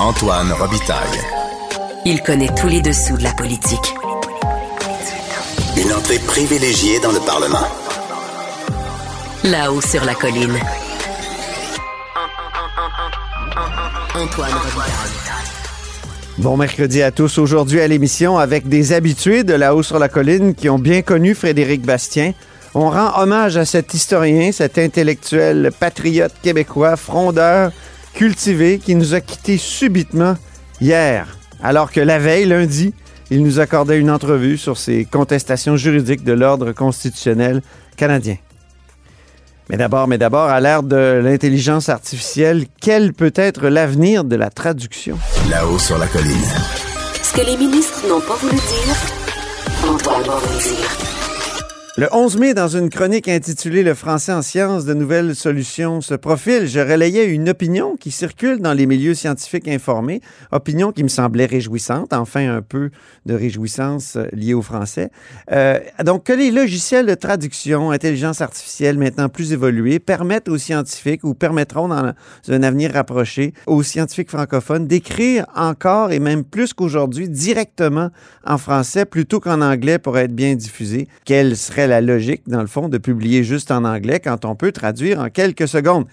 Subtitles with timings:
[0.00, 1.20] Antoine Robitaille.
[2.04, 3.94] Il connaît tous les dessous de la politique.
[5.76, 7.66] Une entrée privilégiée dans le Parlement.
[9.44, 10.58] Là-haut sur la colline.
[14.16, 14.92] Antoine Robitaille.
[16.38, 17.38] Bon mercredi à tous.
[17.38, 21.36] Aujourd'hui à l'émission avec des habitués de là-haut sur la colline qui ont bien connu
[21.36, 22.32] Frédéric Bastien.
[22.74, 27.70] On rend hommage à cet historien, cet intellectuel patriote québécois, frondeur,
[28.14, 30.36] cultivé, qui nous a quittés subitement
[30.80, 32.94] hier, alors que la veille, lundi,
[33.30, 37.62] il nous accordait une entrevue sur ses contestations juridiques de l'ordre constitutionnel
[37.96, 38.36] canadien.
[39.70, 44.50] Mais d'abord, mais d'abord, à l'ère de l'intelligence artificielle, quel peut être l'avenir de la
[44.50, 45.18] traduction?
[45.48, 46.34] Là-haut sur la colline.
[47.22, 48.94] Ce que les ministres n'ont pas voulu dire,
[49.82, 51.13] va vous le dire.
[51.96, 56.14] Le 11 mai, dans une chronique intitulée Le français en sciences, de nouvelles solutions se
[56.14, 61.08] profilent, je relayais une opinion qui circule dans les milieux scientifiques informés, opinion qui me
[61.08, 62.90] semblait réjouissante, enfin un peu
[63.26, 65.10] de réjouissance euh, liée au français.
[65.52, 71.22] Euh, donc, que les logiciels de traduction, intelligence artificielle maintenant plus évolués, permettent aux scientifiques
[71.22, 72.12] ou permettront dans
[72.48, 78.10] un avenir rapproché aux scientifiques francophones d'écrire encore et même plus qu'aujourd'hui directement
[78.44, 81.06] en français plutôt qu'en anglais pour être bien diffusé.
[81.24, 84.72] Quelle serait la logique, dans le fond, de publier juste en anglais quand on peut
[84.72, 86.06] traduire en quelques secondes.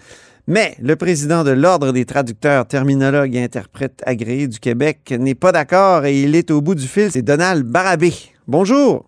[0.48, 5.52] Mais le président de l'Ordre des traducteurs, terminologues et interprètes agréés du Québec n'est pas
[5.52, 7.12] d'accord et il est au bout du fil.
[7.12, 8.12] C'est Donald Barabé.
[8.48, 9.06] Bonjour.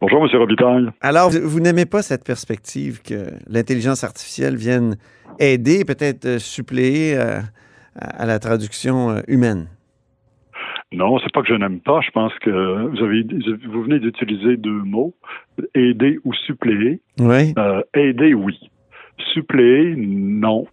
[0.00, 0.30] Bonjour, M.
[0.38, 0.88] Robitaille.
[1.02, 4.96] Alors, vous, n'aimez pas cette perspective que l'intelligence artificielle vienne
[5.38, 7.40] aider, peut-être euh, suppléer euh,
[7.94, 9.66] à, à la traduction euh, humaine?
[10.92, 12.00] Non, c'est pas que je n'aime pas.
[12.00, 13.24] Je pense que vous avez,
[13.68, 15.14] vous venez d'utiliser deux mots,
[15.74, 17.00] aider ou suppléer.
[17.20, 17.54] Oui.
[17.58, 18.58] Euh, aider, oui.
[19.32, 20.66] Suppléer, non.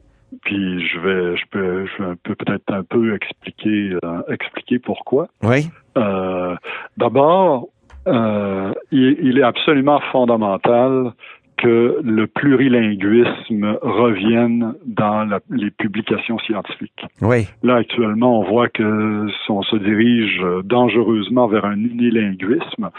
[0.44, 5.28] Puis je vais, je peux, je peux peut-être un peu expliquer, euh, expliquer pourquoi.
[5.44, 5.70] Oui.
[5.98, 6.56] Euh,
[6.98, 7.68] D'abord,
[8.08, 11.12] euh, il, il est absolument fondamental
[11.58, 17.06] que le plurilinguisme revienne dans la- les publications scientifiques.
[17.22, 17.48] Oui.
[17.64, 22.90] Là, actuellement, on voit que on se dirige dangereusement vers un unilinguisme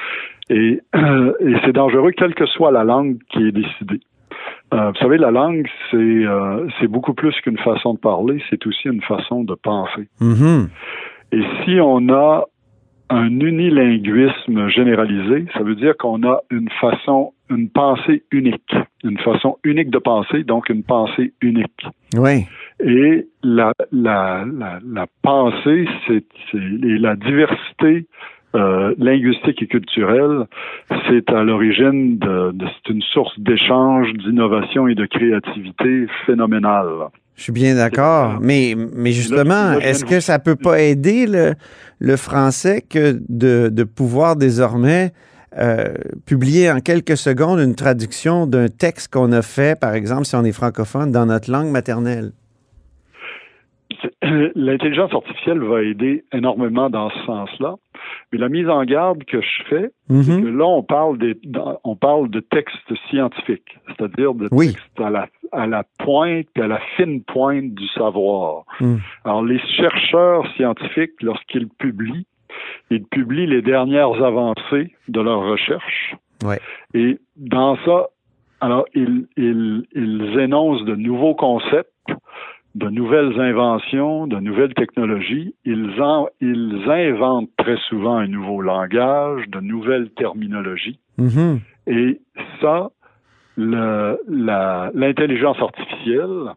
[0.50, 4.00] et, et c'est dangereux quelle que soit la langue qui est décidée.
[4.75, 8.88] Euh, vous savez, la langue, c'est euh, beaucoup plus qu'une façon de parler, c'est aussi
[8.88, 10.08] une façon de penser.
[10.20, 10.69] Mhm.
[11.32, 12.44] Et si on a
[13.10, 18.74] un unilinguisme généralisé, ça veut dire qu'on a une façon, une pensée unique,
[19.04, 21.86] une façon unique de penser, donc une pensée unique.
[22.16, 22.44] Oui.
[22.80, 28.06] Et la, la, la, la pensée, c'est c'est- et la diversité
[28.54, 30.46] euh, linguistique et culturelle,
[31.08, 37.08] c'est à l'origine de, de c'est une source d'échange, d'innovation et de créativité phénoménale.
[37.38, 41.54] Je suis bien d'accord, mais, mais justement, est-ce que ça peut pas aider le,
[42.00, 45.12] le français que de, de pouvoir désormais
[45.56, 45.94] euh,
[46.26, 50.44] publier en quelques secondes une traduction d'un texte qu'on a fait, par exemple, si on
[50.44, 52.32] est francophone, dans notre langue maternelle?
[54.54, 57.76] L'intelligence artificielle va aider énormément dans ce sens-là.
[58.32, 60.59] Mais la mise en garde que je fais, c'est que Mhm.
[60.59, 64.69] là, on parle, des, dans- on parle de textes scientifiques, c'est-à-dire de Oui.
[64.72, 68.64] textes à la, à la pointe et à la fine pointe du savoir.
[68.81, 68.97] Mm.
[69.25, 72.26] Alors, les chercheurs scientifiques, lorsqu'ils publient,
[72.91, 76.14] ils publient les dernières avancées de leurs recherches.
[76.44, 76.60] Ouais.
[76.94, 78.08] Et dans ça,
[78.60, 81.91] alors, ils, ils, ils énoncent de nouveaux concepts,
[82.74, 85.54] de nouvelles inventions, de nouvelles technologies.
[85.64, 90.98] Ils, en, ils inventent très souvent un nouveau langage, de nouvelles terminologies.
[91.16, 91.60] Mhm.
[91.86, 92.20] Et
[92.60, 92.90] ça,
[93.56, 96.54] l'intelligence artificielle,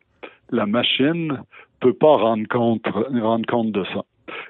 [0.52, 1.42] la machine,
[1.80, 4.04] peut pas rendre compte, rendre compte de ça.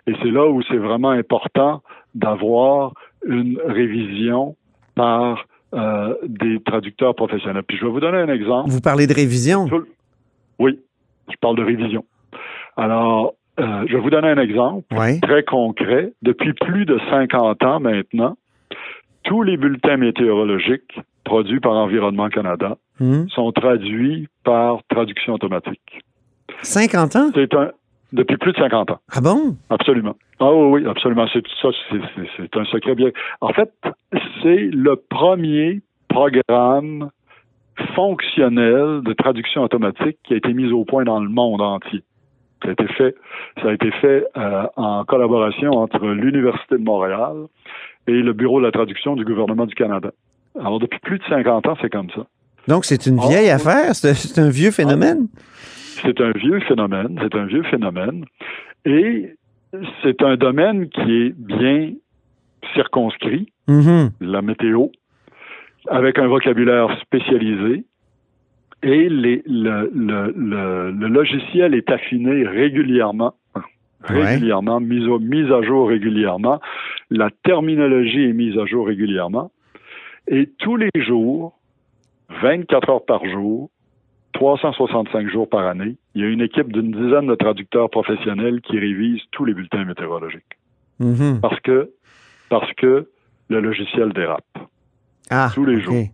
[0.08, 1.82] Et c'est là où c'est vraiment important
[2.14, 2.94] d'avoir
[3.26, 4.58] une révision
[4.96, 7.64] par euh, des traducteurs professionnels.
[7.64, 8.70] Puis je vais vous donner un exemple.
[8.70, 9.70] Vous parlez de révision?
[10.60, 10.78] Oui,
[11.30, 12.06] je parle de révision.
[12.78, 15.20] Alors, euh, je vais vous donner un exemple Oui.
[15.22, 16.14] très concret.
[16.22, 18.36] Depuis plus de 50 ans maintenant,
[19.24, 23.30] tous les bulletins météorologiques produits par Environnement Canada Mhm.
[23.30, 26.02] sont traduits par traduction automatique.
[26.62, 27.32] 50 ans?
[27.34, 27.72] C'est un
[28.14, 29.56] depuis plus de 50 ans, Ah bon?
[29.70, 30.16] absolument.
[30.42, 31.28] Ah oui, oui, absolument.
[31.32, 31.70] C'est ça,
[32.38, 33.10] c'est un secret bien.
[33.40, 33.72] En fait,
[34.44, 37.10] c'est le premier programme
[37.96, 42.04] fonctionnel de traduction automatique qui a été mis au point dans le monde entier.
[42.64, 43.16] Ça a été fait,
[43.62, 47.48] ça a été fait euh, en collaboration entre l'Université de Montréal
[48.08, 50.12] et le Bureau de la traduction du gouvernement du Canada.
[50.60, 52.26] Alors, depuis plus de 50 ans, c'est comme ça.
[52.68, 53.96] Donc, c'est une Oh, vieille affaire?
[53.96, 55.28] C'est un vieux phénomène?
[56.04, 58.26] c'est un vieux phénomène, c'est un vieux phénomène,
[58.86, 59.36] et
[60.02, 61.92] c'est un domaine qui est bien
[62.76, 64.12] circonscrit, Mhm.
[64.22, 64.88] la météo,
[65.90, 67.84] avec un vocabulaire spécialisé,
[68.84, 73.34] et les, le, le, le, le logiciel est affiné régulièrement,
[74.10, 74.24] Ouais.
[74.34, 76.60] régulièrement, au- mise à jour régulièrement,
[77.12, 79.52] la terminologie est mise à jour régulièrement,
[80.28, 81.60] et tous les jours,
[82.42, 83.70] 24 heures par jour,
[84.34, 88.80] 365 jours par année, il y a une équipe d'une dizaine de traducteurs professionnels qui
[88.80, 90.58] révisent tous les bulletins météorologiques.
[91.00, 91.40] Mhm.
[91.42, 91.92] Parce que,
[92.50, 93.08] parce que
[93.50, 94.46] le logiciel dérape.
[95.30, 95.82] Ah, tous les ok.
[95.84, 96.06] jours.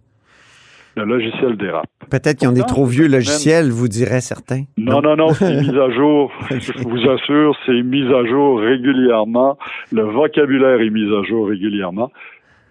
[0.95, 1.85] Le logiciel dérape.
[2.09, 4.63] Peut-être qu'ils ont des Pourtant, trop vieux logiciels, vous diraient certains.
[4.77, 6.31] Non, non, non, c'est mis à jour.
[6.49, 9.59] Je vous assure, c'est mis à jour régulièrement.
[9.91, 12.11] Le vocabulaire est mis à jour régulièrement,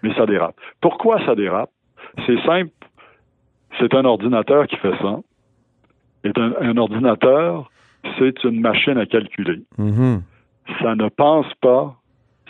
[0.02, 0.56] mais ça dérape.
[0.80, 1.70] Pourquoi ça dérape?
[2.26, 2.70] C'est simple.
[3.78, 5.20] C'est un ordinateur qui fait ça.
[6.24, 7.70] Et un, un ordinateur,
[8.18, 9.60] c'est une machine à calculer.
[9.78, 10.22] Mhm.
[10.82, 11.94] Ça ne pense pas,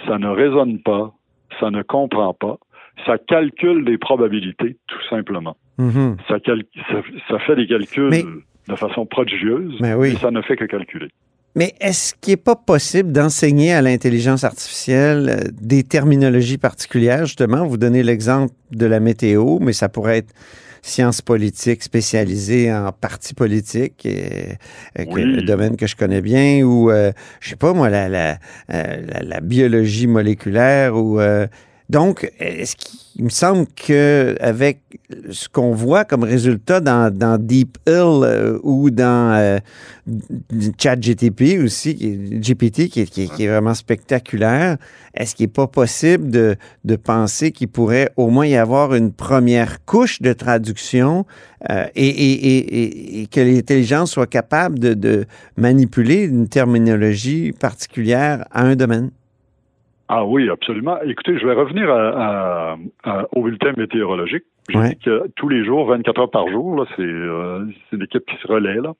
[0.06, 1.12] ça ne raisonne pas,
[1.60, 2.56] ça ne comprend pas.
[3.04, 5.56] Ça calcule des probabilités, tout simplement.
[5.78, 6.16] Mhm.
[6.28, 8.24] Ça, cal- ça, ça fait des calculs Mais-
[8.68, 10.16] de façon prodigieuse, Mais oui.
[10.20, 11.08] ça ne fait que calculer.
[11.54, 17.24] Mais est-ce qu'il n'est pas possible d'enseigner à l'intelligence artificielle euh, des terminologies particulières?
[17.26, 20.34] Justement, vous donnez l'exemple de la météo, mais ça pourrait être
[20.82, 26.90] sciences politiques spécialisées en parti politique, euh, que- le domaine que je connais bien, ou,
[26.90, 28.36] euh, je sais pas moi, la, la, euh,
[29.06, 31.20] la- la biologie moléculaire, ou...
[31.20, 31.46] euh,
[31.88, 34.80] donc, est-ce qu'il me semble que avec
[35.30, 39.58] ce qu'on voit comme résultat dans, dans Deep Hill euh, ou dans euh,
[40.78, 44.78] ChatGTP aussi, qui GPT, qui est, vraiment spectaculaire,
[45.14, 46.56] est-ce qu'il n'est pas possible de,
[46.96, 51.24] penser qu'il pourrait au moins y avoir une première couche de traduction
[51.70, 55.24] euh, et que l'intelligence soit capable de, de
[55.56, 59.10] manipuler une terminologie particulière à un domaine?
[60.08, 60.98] Ah oui, absolument.
[61.02, 64.44] Écoutez, je vais revenir à- à- à- au bulletin météorologique.
[64.68, 64.88] J'ai Ouais.
[64.90, 68.36] dit que tous les jours, 24 heures par jour, là, c'est euh, c'est l'équipe qui
[68.36, 68.92] se relaie là,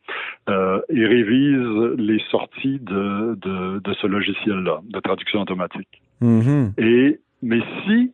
[0.49, 6.03] euh, et révise les sorties de, de, de ce logiciel-là, de traduction automatique.
[6.21, 6.73] Mhm.
[6.79, 8.13] Et mais si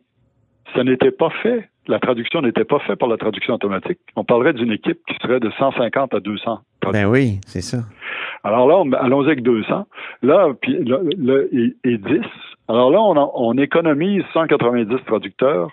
[0.75, 4.53] ça n'était pas fait, la traduction n'était pas faite par la traduction automatique, on parlerait
[4.53, 6.59] d'une équipe qui serait de 150 à 200
[6.91, 7.79] Ben oui, c'est ça.
[8.43, 9.85] alors là, on- allons-y avec 200.
[10.21, 12.21] Là, puis là, là, et, et 10.
[12.67, 15.69] Alors là, on, économise 190 traducteurs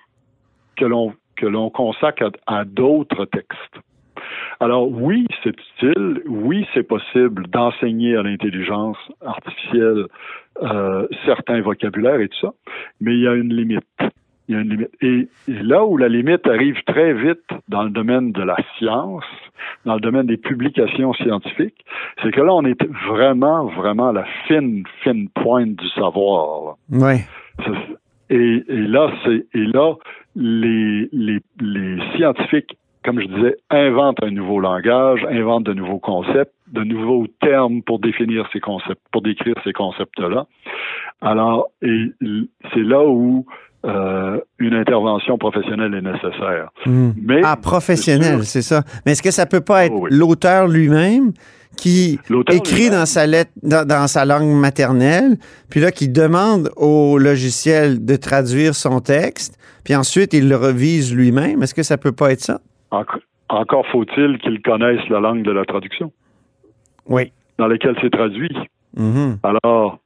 [0.76, 3.78] que l'on que l'on consacre à, à d'autres textes.
[4.58, 10.06] Alors oui, c'est utile, oui, c'est possible d'enseigner à l'intelligence artificielle
[10.62, 12.52] euh, certains vocabulaires et tout ça,
[13.00, 13.84] mais il y a une limite.
[14.50, 14.90] Il y a une limite.
[15.00, 19.22] Et, et là où la limite arrive très vite dans le domaine de la science,
[19.84, 21.84] dans le domaine des publications scientifiques,
[22.20, 26.64] c'est que là, on est vraiment, vraiment à la fine, fine pointe du savoir.
[26.64, 26.74] là.
[28.28, 29.94] Et, et là, c'est et là,
[30.34, 36.54] les, les, les scientifiques, comme je disais, inventent un nouveau langage, inventent de nouveaux concepts,
[36.72, 40.46] de nouveaux termes pour définir ces concepts, pour décrire ces concepts-là.
[41.20, 42.06] Alors, et
[42.74, 43.46] c'est là où
[43.84, 46.70] euh, une intervention professionnelle est nécessaire.
[46.86, 47.14] Mhm.
[47.22, 48.82] Mais Ah, professionnel, c'est ça.
[49.06, 50.10] Mais est-ce que ça peut pas être Oh oui.
[50.12, 51.32] l'auteur lui-même
[51.76, 52.18] qui
[52.52, 55.38] écrit dans sa lettre, dans, dans sa langue maternelle,
[55.70, 61.14] puis là qui demande au logiciel de traduire son texte, puis ensuite il le revise
[61.14, 61.62] lui-même?
[61.62, 62.60] Est-ce que ça peut pas être ça?
[62.90, 66.12] Enc- encore faut-il qu'ils connaissent la langue de la traduction
[67.08, 67.32] Oui.
[67.58, 68.54] dans laquelle c'est traduit.
[68.96, 69.38] Mhm.
[69.42, 70.00] Alors,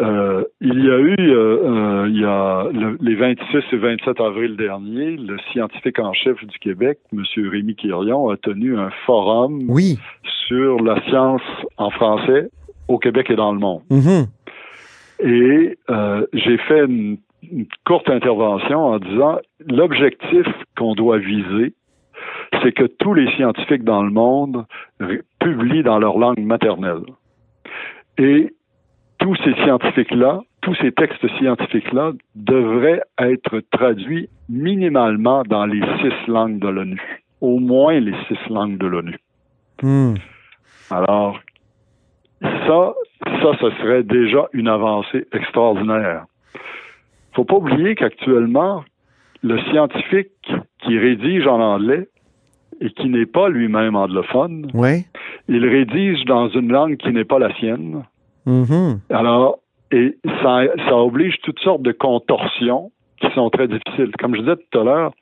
[0.00, 4.20] euh, il y a eu, euh, euh, il y a le- les 26 et 27
[4.20, 7.22] avril dernier, le scientifique en chef du Québec, M.
[7.50, 9.98] Rémi Quirion, a tenu un forum Oui.
[10.48, 11.42] sur la science
[11.76, 12.48] en français
[12.88, 13.82] au Québec et dans le monde.
[13.90, 14.26] Mhm.
[15.22, 15.76] Et
[16.32, 17.18] j'ai fait une,
[17.52, 19.38] une courte intervention en disant
[19.68, 20.46] l'objectif
[20.78, 21.74] qu'on doit viser,
[22.62, 24.64] c'est que tous les scientifiques dans le monde
[25.40, 27.02] publient dans leur langue maternelle.
[28.18, 28.52] Et
[29.20, 36.58] tous ces scientifiques-là, tous ces textes scientifiques-là devraient être traduits minimalement dans les six langues
[36.58, 37.00] de l'ONU.
[37.40, 39.16] Au moins les six langues de l'ONU.
[39.82, 40.14] Mhm.
[40.90, 41.40] Alors,
[42.42, 46.24] ça, ça, ce serait déjà une avancée extraordinaire.
[47.32, 48.84] Faut pas oublier qu'actuellement,
[49.42, 52.08] le scientifique qui rédige en anglais
[52.80, 55.04] et qui n'est pas lui-même anglophone, Oui.
[55.48, 58.02] il rédige dans une langue qui n'est pas la sienne.
[58.46, 59.00] Mhm.
[59.10, 59.58] Alors,
[59.92, 64.10] et ça, ça oblige toutes sortes de contorsions qui sont très difficiles.
[64.18, 65.12] Comme je disais tout à l'heure,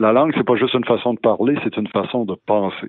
[0.00, 2.88] la langue, c'est pas juste une façon de parler, c'est une façon de penser.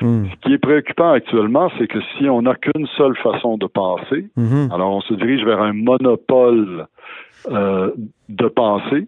[0.00, 0.24] Hmm.
[0.26, 4.28] Ce qui est préoccupant actuellement, c'est que si on n'a qu'une seule façon de penser,
[4.36, 4.70] Mhm.
[4.72, 6.86] alors on se dirige vers un monopole
[7.50, 7.90] euh,
[8.28, 9.06] de pensée.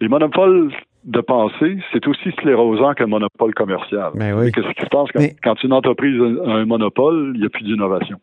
[0.00, 0.70] Les monopoles
[1.04, 4.10] de pensée, c'est aussi sclérosant qu'un monopole commercial.
[4.14, 4.52] Ben oui.
[4.52, 7.48] Qu'est-ce qui se passe quand, Mais- quand une entreprise a un monopole, il n'y a
[7.48, 8.18] plus d'innovation?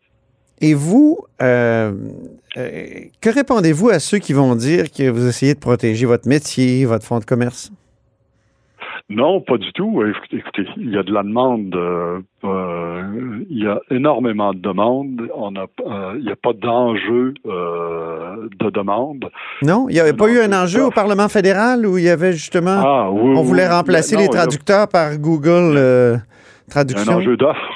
[0.60, 1.92] Et vous, euh,
[2.56, 2.84] euh,
[3.20, 7.04] que répondez-vous à ceux qui vont dire que vous essayez de protéger votre métier, votre
[7.04, 7.70] fonds de commerce?
[9.10, 10.02] Non, pas du tout.
[10.02, 11.74] Écoutez, écoutez, il y a de la demande.
[11.74, 15.20] euh, euh, il y a énormément de demandes.
[15.34, 19.26] On a, euh, il n'y a pas d'enjeu euh, de demande.
[19.60, 19.86] Non?
[19.90, 22.80] Il n'y avait pas eu un enjeu au Parlement fédéral où il y avait justement...
[22.82, 23.72] Ah, oui, on voulait oui.
[23.74, 27.12] remplacer Non, les a- traducteurs par Google euh, Il y a Traduction?
[27.12, 27.72] un enjeu d'offre.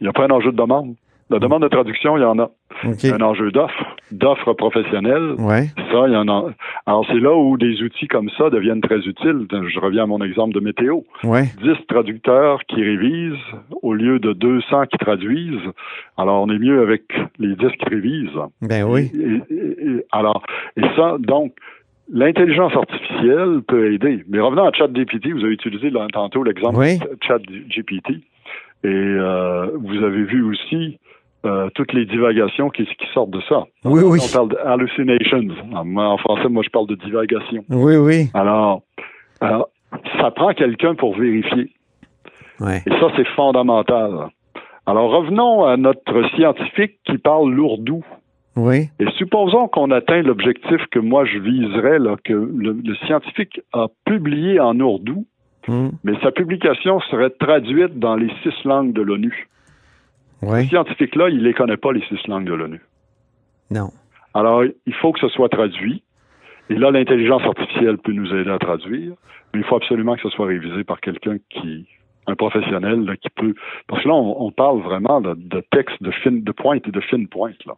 [0.00, 0.94] Il n'y a pas un enjeu de demande.
[1.28, 2.50] La demande de traduction, il y en a.
[2.84, 3.02] OK.
[3.02, 5.32] Il y a un enjeu d'offre, d'offre professionnelle.
[5.38, 5.66] Ouais.
[5.90, 6.50] Ça, il y en a.
[6.86, 9.46] Alors, c'est là où des outils comme ça deviennent très utiles.
[9.50, 11.00] Je reviens à mon exemple de météo.
[11.24, 11.44] Ouais.
[11.62, 13.34] 10 traducteurs qui révisent
[13.82, 15.58] au lieu de 200 qui traduisent.
[16.16, 17.02] Alors, on est mieux avec
[17.40, 18.38] les 10 qui révisent.
[18.62, 19.10] Ben oui.
[19.14, 20.42] Et, et- et- alors,
[20.76, 21.54] et ça, donc,
[22.12, 24.22] l'intelligence artificielle peut aider.
[24.28, 26.98] Mais revenons à ChatGPT, vous avez utilisé là, tantôt l'exemple Oui.
[27.00, 28.10] de ChatGPT.
[28.84, 30.98] Et euh, vous avez vu aussi
[31.46, 33.64] euh, toutes les divagations qui, qui sortent de ça.
[33.84, 34.18] Oui, oui.
[34.22, 35.40] On parle d'hallucinations.
[35.72, 37.64] En, en français, moi, je parle de divagation.
[37.70, 38.26] Oui, oui.
[38.34, 38.82] Alors,
[39.40, 39.68] alors,
[40.20, 41.70] ça prend quelqu'un pour vérifier.
[42.60, 42.82] Ouais.
[42.86, 44.10] Et ça, c'est fondamental.
[44.86, 48.04] Alors, revenons à notre scientifique qui parle lourdou.
[48.56, 48.88] Oui.
[49.00, 53.86] Et supposons qu'on atteint l'objectif que moi je viserais, là, que le, le scientifique a
[54.04, 55.24] publié en ourdou,
[55.68, 55.88] Hmm.
[56.04, 59.48] mais sa publication serait traduite dans les six langues de l'ONU.
[60.40, 60.66] Ce Oui.
[60.68, 62.80] scientifique-là, il ne les connaît pas, les six langues de l'ONU.
[63.70, 63.90] Non.
[64.34, 66.02] Alors, il faut que ce soit traduit.
[66.68, 69.12] Et là, l'intelligence artificielle peut nous aider à traduire,
[69.54, 71.86] mais il faut absolument que ce soit révisé par quelqu'un qui,
[72.26, 73.54] un professionnel, là, qui peut.
[73.86, 76.90] Parce que là, on, on parle vraiment de, de textes de fine, de pointe et
[76.90, 77.74] de fine pointe, là.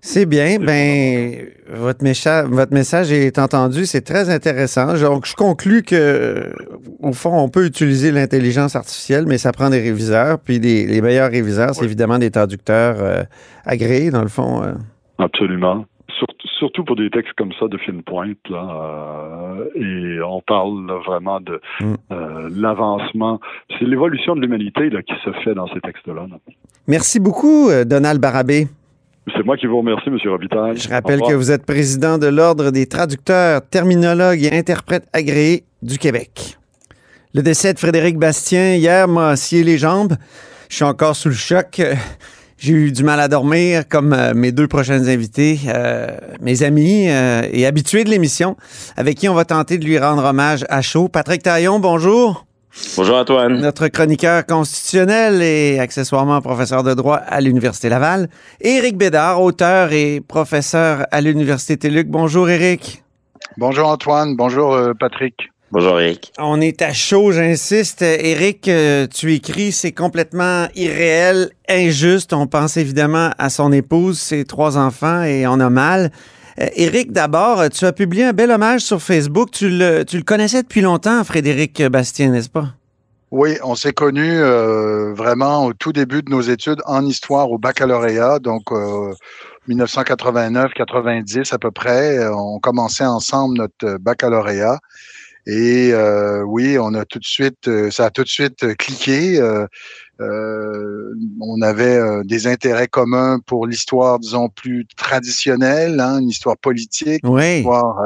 [0.00, 0.58] C'est bien.
[0.58, 3.84] Ben, votre, mécha- votre message est entendu.
[3.84, 4.94] C'est très intéressant.
[4.94, 6.52] Donc, je conclus que,
[7.00, 10.38] au fond, on peut utiliser l'intelligence artificielle, mais ça prend des réviseurs.
[10.38, 11.86] Puis, des, les meilleurs réviseurs, c'est Oui.
[11.86, 13.22] évidemment des traducteurs euh,
[13.64, 14.62] agréés, dans le fond.
[14.62, 14.72] euh.
[15.18, 15.84] Absolument.
[16.16, 19.58] Surtout, surtout pour des textes comme ça de fine pointe, là.
[19.60, 21.94] euh, et on parle là, vraiment de Mm.
[22.12, 23.40] euh, l'avancement.
[23.78, 26.14] C'est l'évolution de l'humanité qui se fait dans ces textes-là.
[26.14, 26.26] là.
[26.86, 28.66] Merci beaucoup, Donald Barabé.
[29.36, 30.18] C'est moi qui vous remercie, M.
[30.26, 30.76] Robitaille.
[30.76, 35.98] Je rappelle que vous êtes président de l'Ordre des traducteurs, terminologues et interprètes agréés du
[35.98, 36.56] Québec.
[37.34, 40.14] Le décès de Frédéric Bastien hier m'a scié les jambes.
[40.68, 41.80] Je suis encore sous le choc.
[42.58, 46.08] J'ai eu du mal à dormir, comme euh, mes deux prochaines invités, euh,
[46.40, 48.56] mes amis euh, et habitués de l'émission,
[48.96, 51.08] avec qui on va tenter de lui rendre hommage à chaud.
[51.08, 52.47] Patrick Taillon, bonjour.
[52.96, 53.60] Bonjour Antoine.
[53.60, 58.28] Notre chroniqueur constitutionnel et accessoirement professeur de droit à l'Université Laval.
[58.60, 62.08] Éric Bédard, auteur et professeur à l'Université TELUC.
[62.08, 63.02] Bonjour Éric.
[63.56, 65.34] Bonjour Antoine, bonjour euh, Patrick.
[65.70, 66.32] Bonjour Eric.
[66.38, 68.02] On est à chaud, j'insiste.
[68.02, 72.32] Éric, euh, tu écris, c'est complètement irréel, injuste.
[72.32, 76.10] On pense évidemment à son épouse, ses trois enfants et on a mal.
[76.60, 79.50] Euh, Éric, d'abord, tu as publié un bel hommage sur Facebook.
[79.50, 82.74] Tu le, connaissais depuis longtemps, Frédéric Bastien, n'est-ce pas?
[83.30, 87.58] Oui, on s'est connus euh, vraiment au tout début de nos études en histoire au
[87.58, 89.12] baccalauréat, donc euh,
[89.68, 92.18] 1989-90 à peu près.
[92.18, 94.78] Euh, On commençait ensemble notre euh, baccalauréat.
[95.50, 98.74] Et euh, oui, on a tout de suite, euh, ça a tout de suite euh,
[98.74, 99.40] cliqué.
[99.40, 99.66] Euh,
[101.40, 107.58] on avait des intérêts communs pour l'histoire, disons, plus traditionnelle, hein, une histoire politique, Oui.
[107.58, 107.96] histoire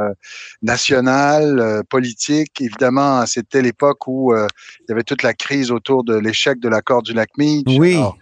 [0.61, 2.61] nationale, politique.
[2.61, 7.02] Évidemment, c'était l'époque où il y avait toute la crise autour de l'échec de l'accord
[7.02, 7.64] du lac Meach.
[7.78, 7.94] Oui.
[7.94, 8.18] Alors,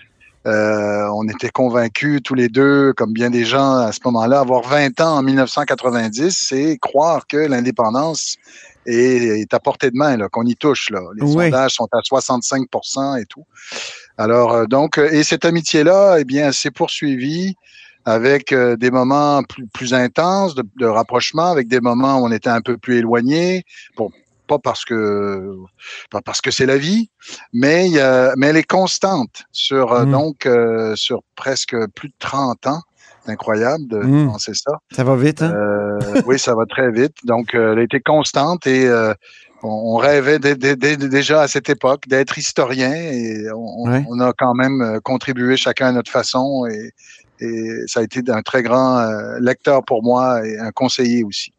[0.46, 4.62] euh, on était convaincus tous les deux, comme bien des gens à ce moment-là, avoir
[4.62, 8.36] 20 ans en 1990, c'est croire que l'indépendance
[8.86, 10.90] est, est à portée de main, là, qu'on y touche.
[10.90, 11.00] Là.
[11.16, 11.44] Les Oui.
[11.44, 13.44] sondages sont à 65% et tout.
[14.18, 17.54] Alors, euh, donc, euh, et cette amitié-là, eh bien, s'est poursuivie
[18.04, 22.32] avec euh, des moments plus, plus intenses de, de rapprochement, avec des moments où on
[22.32, 23.64] était un peu plus éloignés,
[23.96, 24.10] pour
[24.46, 25.54] pas parce que
[26.10, 27.08] pas parce que c'est la vie,
[27.52, 30.10] mais a, mais elle est constante sur euh, Mm.
[30.10, 32.82] donc euh, sur presque plus de 30 ans.
[33.30, 34.26] Incroyable de Mm.
[34.32, 34.72] penser ça?
[34.94, 35.52] Ça va vite, hein?
[35.54, 37.14] Euh, oui, ça va très vite.
[37.24, 39.14] Donc, euh, elle a été constante et euh,
[39.62, 44.04] on, rêvait dé- dé- dé- déjà à cette époque d'être historien et on, on- Ouais.
[44.08, 46.90] on a quand même euh, contribué chacun à notre façon et,
[47.44, 51.52] et ça a été un très grand euh, lecteur pour moi et un conseiller aussi.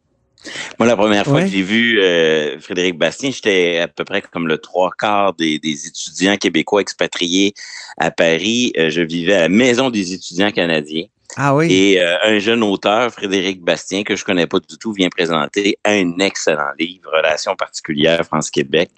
[0.80, 1.44] Moi, la première fois Ouais.
[1.44, 5.60] que j'ai vu euh, Frédéric Bastien, j'étais à peu près comme le trois quarts des,
[5.60, 7.54] des étudiants québécois expatriés
[7.96, 8.72] à Paris.
[8.76, 11.04] Euh, je vivais à la Maison des étudiants canadiens.
[11.36, 11.72] Ah oui.
[11.72, 15.78] Et euh, un jeune auteur, Frédéric Bastien, que je connais pas du tout, vient présenter
[15.84, 18.90] un excellent livre, Relations particulières France-Québec.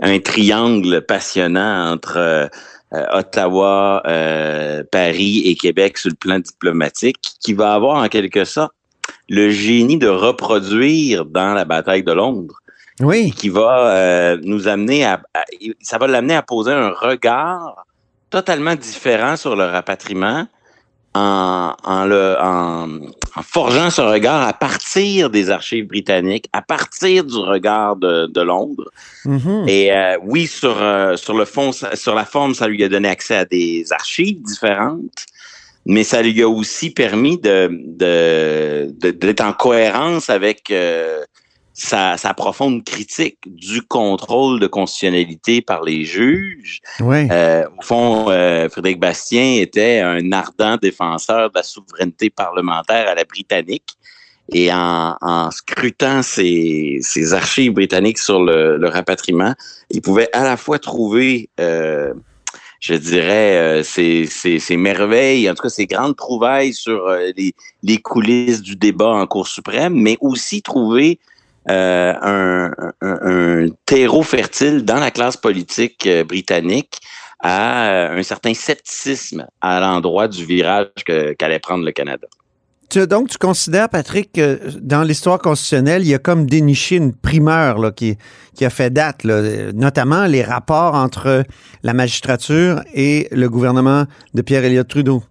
[0.00, 2.46] Un triangle passionnant entre euh,
[2.94, 8.44] euh, Ottawa, euh, Paris et Québec sur le plan diplomatique, qui va avoir en quelque
[8.44, 8.72] sorte
[9.28, 12.56] le génie de reproduire dans la bataille de Londres
[13.00, 13.32] Oui.
[13.32, 15.44] qui va nous amener à, à-
[15.80, 17.84] ça va l'amener à poser un regard
[18.30, 20.46] totalement différent sur le rapatriement
[21.14, 22.88] en, en le en,
[23.36, 28.40] en forgeant ce regard à partir des archives britanniques, à partir du regard de, de
[28.40, 28.90] Londres.
[29.24, 29.64] Mhm.
[29.68, 33.08] Et euh, oui, sur euh, sur le fond, sur la forme, ça lui a donné
[33.08, 35.26] accès à des archives différentes,
[35.84, 41.20] mais ça lui a aussi permis de de- de- d'être en cohérence avec euh,
[41.74, 46.80] sa, sa profonde critique du contrôle de constitutionnalité par les juges.
[47.00, 47.28] Oui.
[47.30, 53.14] Euh, au fond, euh, Frédéric Bastien était un ardent défenseur de la souveraineté parlementaire à
[53.14, 53.96] la britannique.
[54.52, 57.00] Et en, en scrutant ces
[57.32, 59.54] archives britanniques sur le, le rapatriement,
[59.88, 62.12] il pouvait à la fois trouver, euh,
[62.80, 68.76] je dirais, ces merveilles, en tout cas ces grandes trouvailles sur les, les coulisses du
[68.76, 71.18] débat en Cour suprême, mais aussi trouver
[71.70, 76.98] euh, un, terreau fertile dans la classe politique euh, britannique
[77.38, 80.88] à euh, un certain scepticisme à l'endroit du virage
[81.38, 82.26] qu'allait prendre le Canada.
[83.08, 87.94] Donc, tu considères, Patrick, que dans l'histoire constitutionnelle, il y a comme déniché une primeur
[87.94, 88.18] qui,
[88.54, 91.44] qui a fait date, notamment les rapports entre
[91.82, 94.04] la magistrature et le gouvernement
[94.34, 95.22] de Pierre-Éliott Trudeau?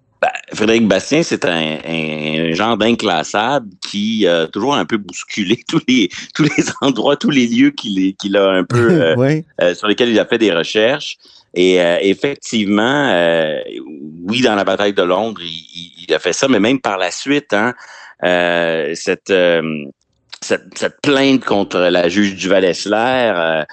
[0.54, 6.10] Frédéric Bastien, c'est un, un genre d'inclassable qui a toujours un peu bousculé tous les
[6.36, 9.16] tous les endroits, tous les lieux qu'il est- qu'il a un peu euh,
[9.62, 11.18] euh, sur lesquels il a fait des recherches.
[11.54, 13.60] Et euh, effectivement, euh,
[14.28, 17.10] oui, dans la bataille de Londres, il, il- a fait ça, mais même par la
[17.12, 17.74] suite, hein,
[18.24, 19.86] euh, cette, euh,
[20.42, 23.64] cette, cette plainte contre la juge Duval-Essler, euh, euh,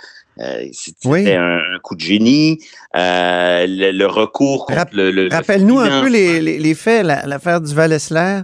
[0.72, 1.30] c'était Oui.
[1.32, 2.58] un, un coup de génie.
[2.96, 7.04] Euh, le, le recours contre le, le- le Rappelle-nous un peu les, les- les faits,
[7.04, 8.40] la- l'affaire du Val-Esler.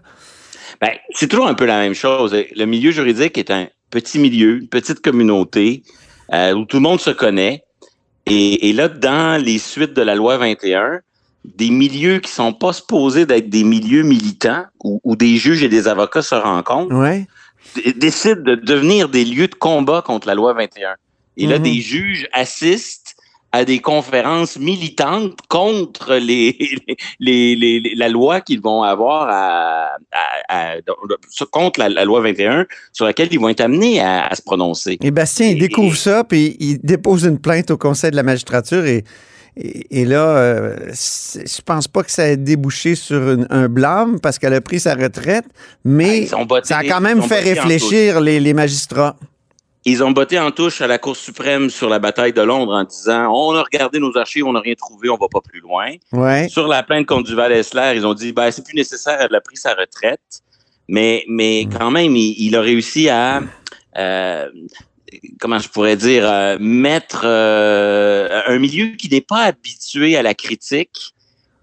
[0.81, 2.35] ben, c'est toujours un peu la même chose.
[2.57, 5.83] Le milieu juridique est un petit milieu, une petite communauté
[6.33, 7.63] euh, où tout le monde se connaît.
[8.27, 11.01] Et, et là, dans les suites de la loi 21,
[11.45, 15.69] des milieux qui sont pas supposés d'être des milieux militants où, où des juges et
[15.69, 16.91] des avocats se rencontrent,
[17.97, 20.95] décident de devenir des lieux de combat contre la loi 21.
[21.37, 21.65] Et là, Mhm.
[21.65, 23.17] des juges assistent
[23.53, 26.57] à des conférences militantes contre les,
[27.21, 29.97] les, les- les- la loi qu'ils vont avoir à,
[30.49, 30.77] à- à-
[31.53, 34.99] contre la, la loi 21 sur laquelle ils vont être amenés à, à se prononcer.
[35.03, 38.25] Et Bastien, il Et- découvre ça, puis il dépose une plainte au Conseil de la
[38.25, 39.05] magistrature et,
[39.57, 44.19] et, et là, euh, je pense pas que ça ait débouché sur une- un blâme
[44.19, 45.45] parce qu'elle a pris sa retraite,
[45.85, 49.15] mais botté- ça a quand même fait réfléchir les, les magistrats.
[49.87, 52.85] Ils ont botté en touche à la Cour suprême sur la bataille de Londres en
[52.85, 55.91] disant on a regardé nos archives, on n'a rien trouvé, on va pas plus loin.
[56.13, 56.49] Ouais.
[56.49, 59.57] Sur la plainte contre Duval-Essler, ils ont dit ben c'est plus nécessaire, elle a pris
[59.57, 60.21] sa retraite.
[60.89, 63.43] Mais, mais quand même, il, il a réussi à
[63.97, 64.51] euh,
[65.39, 70.35] comment je pourrais dire euh, mettre euh, un milieu qui n'est pas habitué à la
[70.35, 71.14] critique.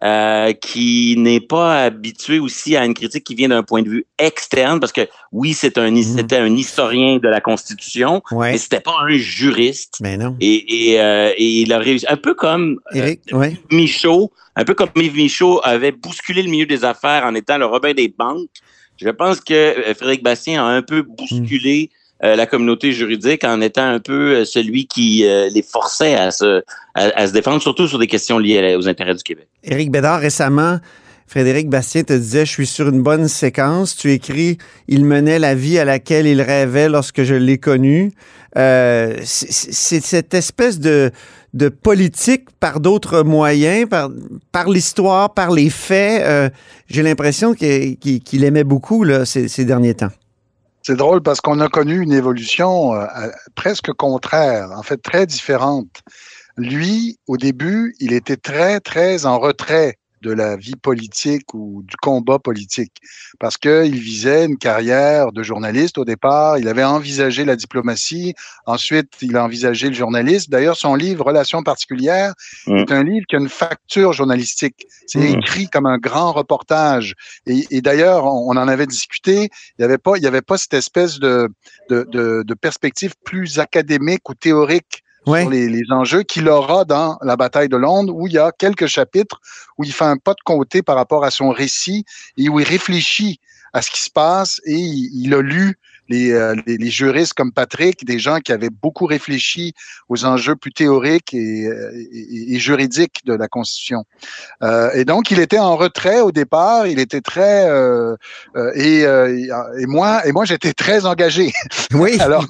[0.04, 4.06] Euh, qui n'est pas habitué aussi à une critique qui vient d'un point de vue
[4.18, 6.02] externe, parce que oui, c'est un, Mhm.
[6.04, 8.54] c'était un historien de la Constitution, Ouais.
[8.54, 9.98] mais c'était pas un juriste.
[10.02, 10.36] Mais non.
[10.42, 13.56] Et, et, euh, et il a réussi, un peu comme euh, Éric, ouais.
[13.72, 17.66] Michaud, un peu comme Yves Michaud avait bousculé le milieu des affaires en étant le
[17.66, 18.50] Robin des banques.
[18.98, 21.90] Je pense que euh, Frédéric Bastien a un peu bousculé
[22.24, 26.32] euh, la communauté juridique en étant un peu euh, celui qui euh, les forçait à
[26.32, 29.48] se, à, se défendre, surtout sur des questions liées aux intérêts du Québec.
[29.64, 30.78] Éric Bédard, récemment,
[31.28, 33.96] Frédéric Bastien te disait Je suis sur une bonne séquence.
[33.96, 34.58] Tu écris
[34.88, 38.12] Il menait la vie à laquelle il rêvait lorsque je l'ai connu.
[38.58, 41.10] Euh, c'est cette espèce de,
[41.54, 44.10] de politique par d'autres moyens, par,
[44.52, 46.22] par l'histoire, par les faits.
[46.26, 46.50] euh,
[46.90, 50.12] J'ai l'impression qu'il qu'il aimait beaucoup là, ces, ces derniers temps.
[50.84, 53.06] C'est drôle parce qu'on a connu une évolution euh,
[53.56, 56.02] presque contraire, en fait très différente.
[56.58, 61.96] Lui, au début, il était très, très en retrait de la vie politique ou du
[61.98, 62.94] combat politique.
[63.40, 66.58] Parce qu'il visait une carrière de journaliste au départ.
[66.58, 68.34] Il avait envisagé la diplomatie.
[68.66, 70.50] Ensuite, il a envisagé le journaliste.
[70.50, 72.34] D'ailleurs, son livre Relations particulières
[72.68, 72.78] Mm.
[72.78, 74.86] est un livre qui a une facture journalistique.
[75.08, 75.40] C'est Mm.
[75.40, 77.16] écrit comme un grand reportage.
[77.48, 79.50] Et, et d'ailleurs, on, on en avait discuté.
[79.78, 81.50] Il n'y avait pas, il y avait pas cette espèce de,
[81.90, 87.18] de, de, de perspective plus académique ou théorique Sur les, les enjeux qu'il aura dans
[87.22, 89.40] la bataille de Londres, où il y a quelques chapitres
[89.78, 92.06] où il fait un pas de côté par rapport à son récit
[92.38, 93.40] et où il réfléchit
[93.74, 95.78] à ce qui se passe et il, il a lu
[96.10, 99.74] les, euh, les, les juristes comme Patrick, des gens qui avaient beaucoup réfléchi
[100.10, 104.04] aux enjeux plus théoriques et, euh, et- et juridiques de la Constitution.
[104.64, 107.70] Euh, et donc, il était en retrait au départ, il était très...
[107.70, 108.16] euh,
[108.56, 109.30] euh, et, euh,
[109.80, 111.52] et moi, et moi j'étais très engagé.
[111.94, 112.46] Oui, Alors,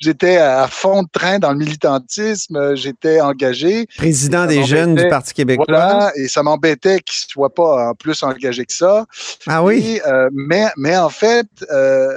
[0.00, 3.86] j'étais à fond de train dans le militantisme, j'étais engagé.
[3.96, 5.08] président des jeunes du.
[5.08, 5.66] Parti québécois.
[5.68, 9.04] Voilà, et ça m'embêtait qu'il soit pas en plus engagé que ça.
[9.46, 12.16] Ah oui, Et, mais, mais en fait, euh,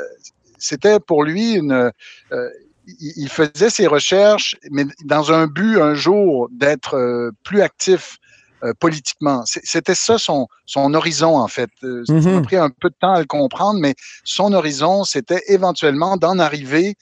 [0.57, 1.91] c'était pour lui une.
[2.31, 2.49] euh,
[3.01, 8.15] il faisait ses recherches, mais dans un but un jour d'être euh, plus actif
[8.63, 9.43] euh, politiquement.
[9.45, 11.69] C'était ça son, son horizon, en fait.
[11.83, 12.41] Euh, Ça m'a Mhm.
[12.43, 13.93] pris un peu de temps à le comprendre, mais
[14.23, 16.95] son horizon, c'était éventuellement d'en arriver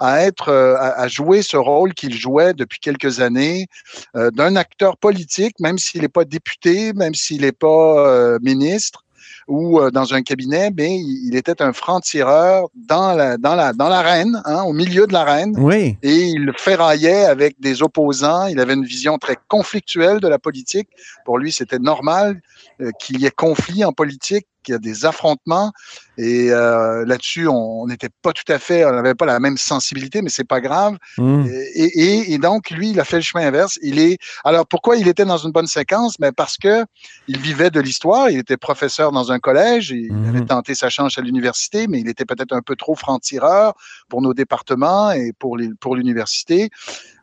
[0.00, 3.68] à être, euh, à, à jouer ce rôle qu'il jouait depuis quelques années,
[4.14, 9.04] d'un acteur politique, même s'il n'est pas député, même s'il n'est pas ministre
[9.48, 13.72] ou euh, dans un cabinet, mais il, il était un franc-tireur dans la dans la
[13.72, 15.96] dans l'arène, hein, au milieu de l'arène, oui.
[16.02, 18.46] et il ferraillait avec des opposants.
[18.46, 20.88] Il avait une vision très conflictuelle de la politique.
[21.24, 22.40] Pour lui, c'était normal
[22.80, 25.72] euh, qu'il y ait conflit en politique, qu'il y ait des affrontements.
[26.18, 30.20] Et euh, là-dessus, on n'était pas tout à fait, on n'avait pas la même sensibilité,
[30.20, 30.96] mais c'est pas grave.
[31.16, 31.46] Mm.
[31.74, 33.78] Et, et, et donc, lui, il a fait le chemin inverse.
[33.82, 34.18] Il est.
[34.44, 36.18] Alors, pourquoi il était dans une bonne séquence?
[36.18, 36.84] Mais parce que
[37.28, 38.30] il vivait de l'histoire.
[38.30, 39.90] Il était professeur dans un collège.
[39.90, 40.28] Il Mhm.
[40.28, 43.74] avait tenté sa chance à l'université, mais il était peut-être un peu trop franc-tireur
[44.08, 46.70] pour nos départements et pour les, pour l'université.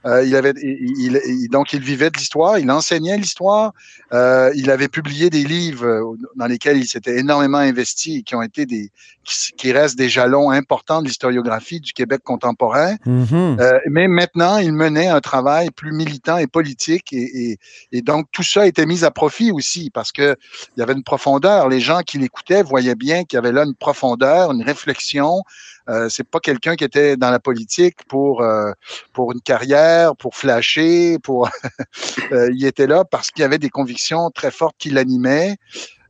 [0.06, 3.74] Euh, il avait, il, il- donc il vivait de l'histoire, il enseignait l'histoire,
[4.14, 8.36] euh, il avait publié des livres euh, dans lesquels il s'était énormément investi et qui
[8.36, 8.92] ont été des,
[9.24, 12.96] qui, qui restent des jalons importants de l'historiographie du Québec contemporain.
[13.06, 13.58] Mhm.
[13.60, 17.58] Euh, mais maintenant, il menait un travail plus militant et politique, et, et,
[17.92, 20.36] et donc tout ça était mis à profit aussi parce que
[20.76, 21.68] il y avait une profondeur.
[21.70, 25.42] Les gens qui l'écoutaient voyaient bien qu'il y avait là une profondeur, une réflexion.
[25.90, 28.72] Euh, c'est pas quelqu'un qui était dans la politique pour euh,
[29.14, 31.50] pour une carrière, pour flasher, pour
[32.32, 35.58] euh, il était là parce qu'il y avait des convictions très fortes qui l'animaient.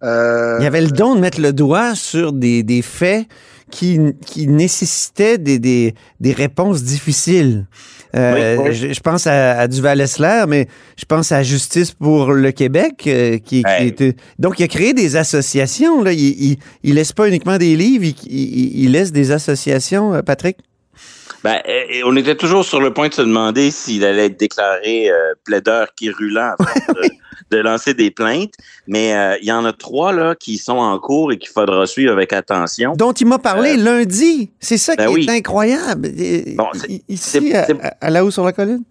[0.04, 3.26] Euh, Il y avait le don de mettre le doigt sur des, des faits
[3.72, 7.66] qui, qui nécessitaient des, des, des réponses difficiles.
[8.16, 8.74] Euh, Oui, oui.
[8.76, 13.04] Je, je pense à, à Duval-Essler, mais je pense à Justice pour le Québec.
[13.08, 14.16] euh, qui, était...
[14.40, 16.02] Donc, il a créé des associations.
[16.04, 16.14] Là.
[16.14, 16.20] Il,
[16.52, 20.58] il, il laisse pas uniquement des livres, il, il- il laisse des associations, Patrick?
[21.44, 25.10] Ben, et- on était toujours sur le point de se demander s'il allait être déclaré
[25.10, 26.70] euh, plaideur qui roulant avant
[27.52, 28.54] de, lancer des plaintes.
[28.88, 31.86] Mais euh, il y en a trois là qui sont en cours et qu'il faudra
[31.88, 32.94] suivre avec attention.
[32.96, 34.52] Dont il m'a parlé lundi.
[34.60, 35.26] C'est ça ben qui oui.
[35.28, 36.10] est incroyable.
[36.56, 37.68] Bon, I- Ici, à,
[38.02, 38.84] à- la haut sur la colline.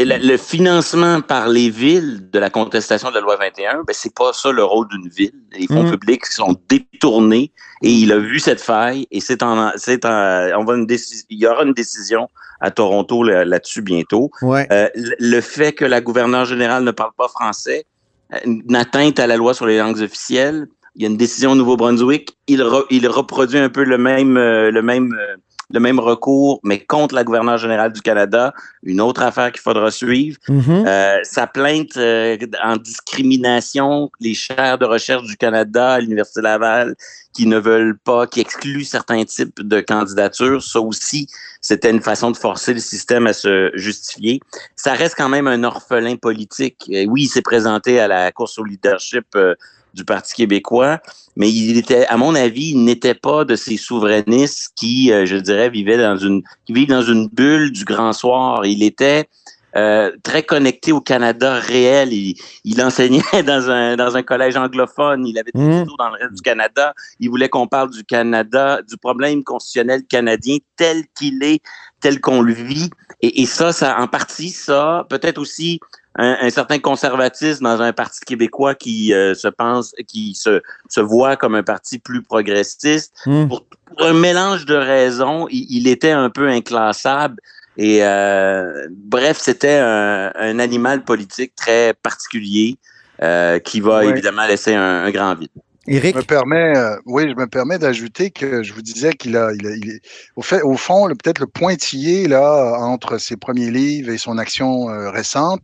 [0.00, 3.92] Et le, le financement par les villes de la contestation de la loi 21, ben
[3.92, 5.32] c'est pas ça le rôle d'une ville.
[5.58, 5.90] Les fonds Mhm.
[5.90, 7.50] publics sont détournés
[7.82, 11.24] et il a vu cette faille et c'est en, c'est en, on va une déci-
[11.30, 12.28] il y aura une décision
[12.60, 14.30] à Toronto là- là-dessus bientôt.
[14.42, 14.66] Ouais.
[14.72, 17.84] Euh, le- fait que la gouverneure générale ne parle pas français,
[18.32, 20.66] euh, une atteinte à la loi sur les langues officielles.
[20.96, 22.36] Il y a une décision au Nouveau-Brunswick.
[22.48, 25.36] Il, re- il reproduit un peu le même, euh, le même, euh,
[25.70, 28.54] le même recours, mais contre la gouverneure générale du Canada.
[28.82, 30.38] Une autre affaire qu'il faudra suivre.
[30.48, 30.84] Mhm.
[30.86, 36.96] Euh, sa plainte euh, en discrimination, les chaires de recherche du Canada à l'Université Laval
[37.34, 41.28] qui ne veulent pas, qui excluent certains types de candidatures, ça aussi,
[41.60, 44.40] c'était une façon de forcer le système à se justifier.
[44.74, 46.86] Ça reste quand même un orphelin politique.
[46.88, 49.54] Oui, il s'est présenté à la course au leadership euh,
[49.94, 51.00] du Parti québécois,
[51.36, 55.36] mais il était, à mon avis, il n'était pas de ces souverainistes qui, euh, je
[55.36, 58.66] dirais, vivaient dans une, qui vivent dans une bulle du grand soir.
[58.66, 59.28] Il était
[59.76, 62.12] euh, très connecté au Canada réel.
[62.12, 65.26] Il, il enseignait dans un, dans un collège anglophone.
[65.26, 66.94] Il avait des réseaux dans le reste du Canada.
[67.20, 71.60] Il voulait qu'on parle du Canada, du problème constitutionnel canadien tel qu'il est,
[72.00, 72.90] tel qu'on le vit.
[73.22, 75.80] Et, et ça, ça, en partie, ça, peut-être aussi
[76.16, 81.00] un, un certain conservatisme dans un parti québécois qui euh, se pense, qui se, se
[81.00, 83.12] voit comme un parti plus progressiste.
[83.26, 83.48] Mhm.
[83.48, 87.36] Pour, pour un mélange de raisons, il, il était un peu inclassable.
[87.76, 92.76] Et euh, bref, c'était un, un animal politique très particulier.
[93.22, 94.08] euh, qui va Ouais.
[94.10, 95.50] évidemment laisser un, un grand vide.
[95.88, 99.52] Je me permets, euh, oui, je me permets d'ajouter que je vous disais qu'il a,
[99.54, 100.00] il a- il est,
[100.36, 104.38] au fait, au fond, le- peut-être le pointillé là entre ses premiers livres et son
[104.38, 105.62] action euh, récente,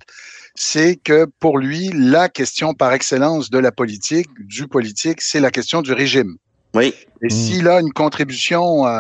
[0.55, 5.51] c'est que pour lui, la question par excellence de la politique, du politique, c'est la
[5.51, 6.37] question du régime.
[6.75, 7.31] Oui, Et Mm.
[7.31, 8.91] s'il a une contribution à,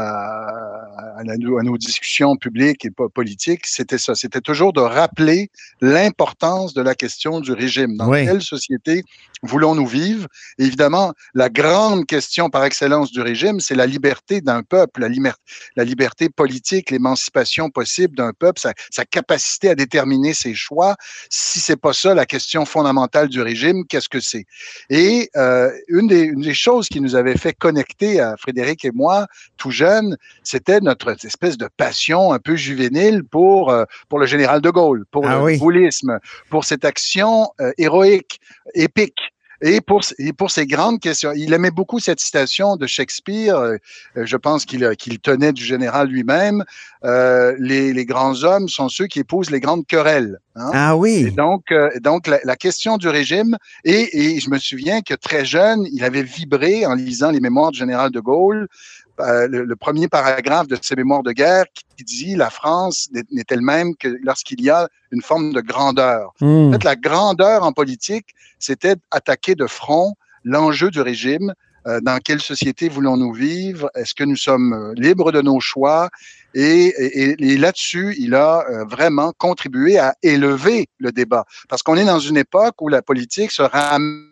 [1.18, 4.14] à la- à nos discussions publiques et politiques, c'était ça.
[4.14, 7.96] C'était toujours de rappeler l'importance de la question du régime.
[7.96, 8.24] Dans Oui.
[8.24, 9.02] quelle société
[9.42, 10.26] voulons-nous vivre?
[10.58, 15.34] Évidemment, la grande question par excellence du régime, c'est la liberté d'un peuple, la, liber-
[15.76, 20.96] la liberté politique, l'émancipation possible d'un peuple, sa, sa capacité à déterminer ses choix.
[21.30, 24.46] Si c'est pas ça la question fondamentale du régime, qu'est-ce que c'est?
[24.88, 28.90] Et euh, une, des, une des choses qui nous avait fait connecter à Frédéric et
[28.92, 34.26] moi, tout jeune, c'était notre espèce de passion un peu juvénile pour, euh, pour le
[34.26, 35.58] général de Gaulle, pour Ah le oui.
[35.58, 36.18] gaullisme,
[36.50, 38.40] pour cette action euh, héroïque,
[38.74, 39.33] épique.
[39.66, 43.56] Et pour, et pour ces grandes questions, il aimait beaucoup cette citation de Shakespeare.
[43.56, 43.76] euh,
[44.16, 46.64] euh, je pense qu'il euh, qu'il tenait du général lui-même.
[47.04, 50.36] Euh, les, les grands hommes sont ceux qui épousent les grandes querelles.
[50.56, 50.70] hein.
[50.74, 51.30] Ah Et oui.
[51.32, 54.02] donc, euh, donc la, la question du régime, et,
[54.34, 57.78] et je me souviens que très jeune, il avait vibré en lisant les mémoires du
[57.78, 58.68] général de Gaulle,
[59.20, 61.64] euh, le, le premier paragraphe de ses mémoires de guerre
[61.96, 66.32] qui dit la France n'est elle-même que lorsqu'il y a une forme de grandeur.
[66.40, 66.72] En Hmm.
[66.72, 71.54] fait, la grandeur en politique, c'était attaquer de front l'enjeu du régime.
[71.86, 73.90] Euh, dans quelle société voulons-nous vivre?
[73.94, 76.08] Est-ce que nous sommes euh, libres de nos choix?
[76.54, 81.44] Et, et- et là-dessus, il a euh, vraiment contribué à élever le débat.
[81.68, 84.28] Parce qu'on est dans une époque où la politique se ramène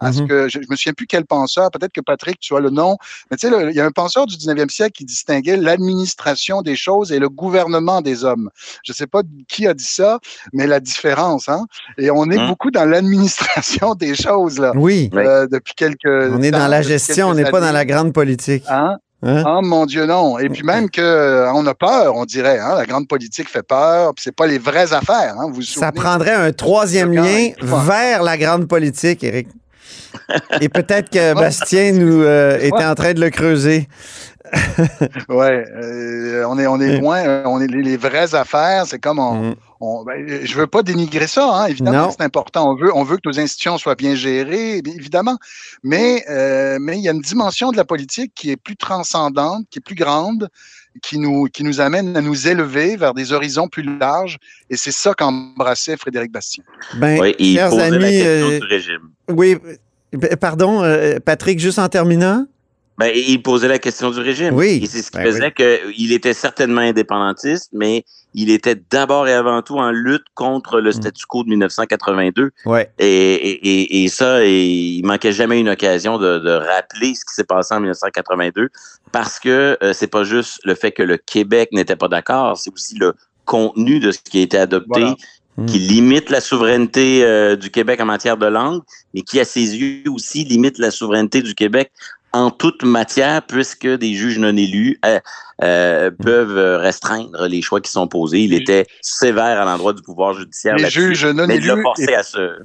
[0.00, 0.28] à ce Mhm.
[0.28, 2.96] que, je, je me souviens plus quel penseur, peut-être que Patrick, tu as le nom,
[3.30, 6.76] mais tu sais, il y a un penseur du 19e siècle qui distinguait l'administration des
[6.76, 8.50] choses et le gouvernement des hommes.
[8.84, 10.18] Je sais pas qui a dit ça,
[10.52, 11.66] mais la différence, hein.
[11.98, 12.46] Et on est Mhm.
[12.48, 15.10] beaucoup dans l'administration des choses, là, Oui.
[15.14, 18.64] Euh, depuis quelques On est dans la gestion, on n'est pas dans la grande politique.
[18.68, 18.96] Hein?
[19.24, 19.44] Hein?
[19.46, 20.38] Ah mon Dieu, non.
[20.38, 22.58] Et puis même que euh, on a peur, on dirait.
[22.58, 22.74] Hein?
[22.76, 24.14] La grande politique fait peur.
[24.14, 25.36] Puis c'est pas les vraies affaires.
[25.38, 25.46] Hein?
[25.48, 29.48] Vous vous Ça prendrait un troisième lien vers la grande politique, Éric.
[30.60, 33.88] Et peut-être que Bastien nous euh, était en train de le creuser.
[35.28, 35.64] Ouais.
[35.82, 37.18] euh, on est, on est loin.
[37.26, 38.84] euh, On est les, les vraies affaires.
[38.86, 39.50] C'est comme on.
[39.50, 39.54] Mm.
[39.80, 41.48] on ben, je veux pas dénigrer ça.
[41.50, 41.66] Hein?
[41.66, 42.70] Évidemment, c'est important.
[42.70, 45.38] On veut, on veut que nos institutions soient bien gérées, bien évidemment.
[45.82, 49.64] Mais, euh, mais il y a une dimension de la politique qui est plus transcendante,
[49.70, 50.48] qui est plus grande,
[51.02, 54.36] qui nous, qui nous amène à nous élever vers des horizons plus larges.
[54.68, 56.64] Et c'est ça qu'embrassait Frédéric Bastien.
[56.96, 59.10] Ben, oui, il chers la amis, question euh, du régime.
[59.30, 59.56] oui,
[60.14, 60.82] euh, pardon,
[61.24, 62.44] Patrick, juste en terminant.
[62.98, 64.54] Ben, il posait la question du régime.
[64.54, 64.80] Oui.
[64.82, 69.32] Et c'est ce qui Ben faisait qu'il était certainement indépendantiste, mais il était d'abord et
[69.32, 70.92] avant tout en lutte contre le Mm.
[70.92, 72.50] statu quo de 1982.
[72.66, 72.90] Ouais.
[72.98, 77.34] Et, et, et, ça, et il manquait jamais une occasion de, de rappeler ce qui
[77.34, 78.68] s'est passé en 1982,
[79.10, 82.72] parce que euh, c'est pas juste le fait que le Québec n'était pas d'accord, c'est
[82.72, 83.14] aussi le
[83.46, 85.16] contenu de ce qui a été adopté Voilà.
[85.58, 85.66] Mm.
[85.66, 88.80] qui limite la souveraineté euh, du Québec en matière de langue,
[89.12, 91.90] mais qui, à ses yeux aussi, limite la souveraineté du Québec
[92.32, 95.20] en toute matière, puisque des juges non élus euh,
[95.62, 98.40] euh, peuvent euh, restreindre les choix qui sont posés.
[98.40, 101.82] Il était sévère à l'endroit du pouvoir judiciaire Les juges non mais il l'a élus
[101.82, 102.58] forcé et, à se...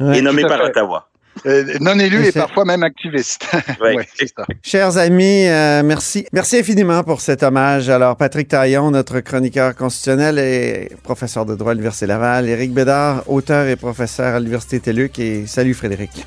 [0.00, 0.18] Ouais.
[0.18, 0.60] et nommé par.
[0.62, 1.08] Ottawa.
[1.46, 3.46] euh, non élus Et parfois même activistes.
[3.80, 3.96] Ouais.
[3.96, 4.44] Ouais, c'est ça.
[4.62, 6.26] Chers amis, euh, merci.
[6.32, 7.88] Merci infiniment pour cet hommage.
[7.88, 12.48] Alors, Patrick Taillon, notre chroniqueur constitutionnel et professeur de droit à l'Université Laval.
[12.48, 15.18] Éric Bédard, auteur et professeur à l'Université TELUC.
[15.20, 16.26] Et salut Frédéric.